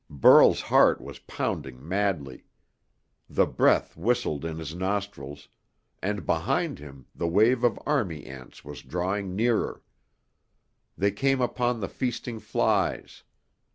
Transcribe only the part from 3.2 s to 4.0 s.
The breath